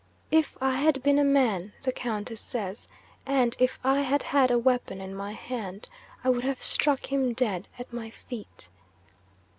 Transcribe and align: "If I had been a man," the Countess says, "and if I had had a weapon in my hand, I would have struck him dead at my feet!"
"If 0.31 0.57
I 0.59 0.77
had 0.77 1.03
been 1.03 1.19
a 1.19 1.23
man," 1.23 1.73
the 1.83 1.91
Countess 1.91 2.41
says, 2.41 2.87
"and 3.23 3.55
if 3.59 3.77
I 3.83 3.99
had 4.01 4.23
had 4.23 4.49
a 4.49 4.57
weapon 4.57 4.99
in 4.99 5.13
my 5.13 5.33
hand, 5.33 5.87
I 6.23 6.29
would 6.31 6.43
have 6.43 6.63
struck 6.63 7.11
him 7.13 7.33
dead 7.33 7.67
at 7.77 7.93
my 7.93 8.09
feet!" 8.09 8.69